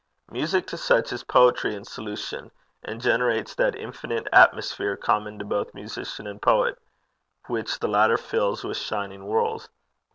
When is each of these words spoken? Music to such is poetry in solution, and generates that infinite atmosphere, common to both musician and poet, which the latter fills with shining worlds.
Music 0.31 0.65
to 0.65 0.77
such 0.77 1.13
is 1.13 1.23
poetry 1.23 1.75
in 1.75 1.85
solution, 1.85 2.49
and 2.81 2.99
generates 3.01 3.53
that 3.53 3.75
infinite 3.75 4.27
atmosphere, 4.33 4.97
common 4.97 5.37
to 5.37 5.45
both 5.45 5.75
musician 5.75 6.25
and 6.25 6.41
poet, 6.41 6.79
which 7.45 7.77
the 7.77 7.87
latter 7.87 8.17
fills 8.17 8.63
with 8.63 8.77
shining 8.77 9.27
worlds. 9.27 9.69